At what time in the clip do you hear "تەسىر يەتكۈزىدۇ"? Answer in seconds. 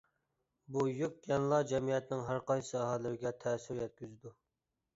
3.47-4.37